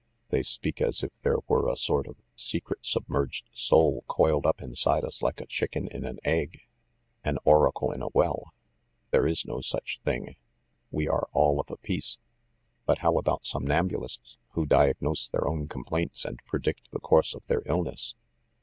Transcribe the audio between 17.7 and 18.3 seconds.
ness?